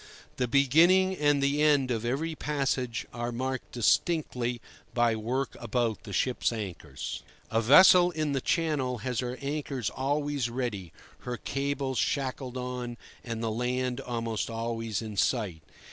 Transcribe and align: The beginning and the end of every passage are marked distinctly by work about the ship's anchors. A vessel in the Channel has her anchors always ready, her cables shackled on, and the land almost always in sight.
The 0.37 0.47
beginning 0.47 1.15
and 1.17 1.43
the 1.43 1.61
end 1.61 1.91
of 1.91 2.03
every 2.05 2.33
passage 2.33 3.05
are 3.13 3.31
marked 3.31 3.73
distinctly 3.73 4.59
by 4.95 5.15
work 5.15 5.55
about 5.59 6.05
the 6.05 6.11
ship's 6.11 6.51
anchors. 6.51 7.21
A 7.51 7.61
vessel 7.61 8.09
in 8.09 8.31
the 8.31 8.41
Channel 8.41 8.97
has 9.05 9.19
her 9.19 9.37
anchors 9.43 9.91
always 9.91 10.49
ready, 10.49 10.91
her 11.19 11.37
cables 11.37 11.99
shackled 11.99 12.57
on, 12.57 12.97
and 13.23 13.43
the 13.43 13.51
land 13.51 14.01
almost 14.01 14.49
always 14.49 15.03
in 15.03 15.17
sight. 15.17 15.61